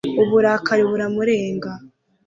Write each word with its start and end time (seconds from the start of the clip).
uburakari 0.23 0.83
buramurenga 0.89 1.71